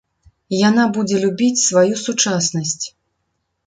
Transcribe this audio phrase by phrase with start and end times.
[0.69, 2.85] Яна будзе любіць сваю сучаснасць.